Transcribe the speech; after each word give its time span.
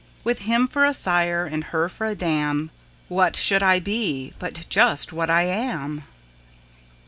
With 0.23 0.39
him 0.39 0.67
for 0.67 0.83
a 0.83 0.95
sire 0.95 1.45
and 1.45 1.65
her 1.65 1.87
for 1.87 2.07
a 2.07 2.15
dam, 2.15 2.71
What 3.07 3.35
should 3.35 3.61
I 3.61 3.77
be 3.79 4.33
but 4.39 4.65
just 4.67 5.13
what 5.13 5.29
I 5.29 5.43
am? 5.43 6.05